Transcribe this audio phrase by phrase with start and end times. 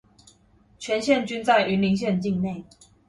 [0.79, 2.63] 全線均在雲林縣境內